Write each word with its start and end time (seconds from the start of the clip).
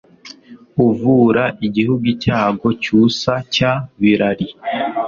Uvura 0.87 1.43
igihugu 1.67 2.03
icyago 2.13 2.67
cyusa 2.81 3.33
cya 3.53 3.71
Birari 3.99 4.47